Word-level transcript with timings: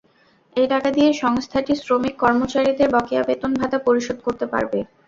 এ 0.55 0.73
টাকা 0.73 0.89
দিয়ে 0.95 1.09
সংস্থাটি 1.21 1.73
শ্রমিক 1.77 2.15
কর্মচারীদের 2.23 2.89
বকেয়া 2.95 3.23
বেতন 3.27 3.51
ভাতা 3.59 3.77
পরিশোধ 3.87 4.17
করতে 4.25 4.45
পারবে। 4.53 4.79